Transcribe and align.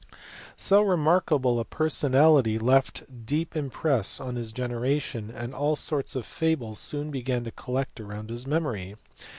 So 0.57 0.81
remarkable 0.81 1.59
a 1.59 1.63
personality 1.63 2.57
left 2.57 3.01
a 3.01 3.05
deep 3.11 3.55
impress 3.55 4.19
on 4.19 4.35
his 4.35 4.51
generation, 4.51 5.29
and 5.29 5.53
all 5.53 5.75
sorts 5.75 6.15
of 6.15 6.25
fables 6.25 6.79
soon 6.79 7.11
began 7.11 7.43
to 7.43 7.51
collect 7.51 7.99
around 7.99 8.31
his 8.31 8.47
memory. 8.47 8.95